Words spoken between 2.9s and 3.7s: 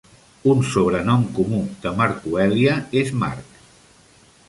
és "Mark".